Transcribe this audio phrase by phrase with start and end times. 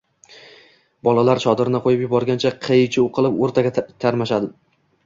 [1.09, 4.55] Bolalar chodirni qo‘yib yuborgancha qiy-chuv qilib o‘rtaga tarmashadi.